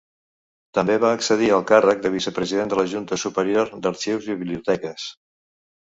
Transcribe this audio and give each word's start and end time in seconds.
També 0.77 0.93
va 1.01 1.11
accedir 1.17 1.49
al 1.57 1.67
càrrec 1.73 2.01
de 2.05 2.11
vicepresident 2.15 2.73
de 2.73 2.79
la 2.81 2.87
Junta 2.95 3.19
Superior 3.27 3.73
d'Arxius 3.85 4.31
i 4.33 4.41
Biblioteques. 4.45 5.07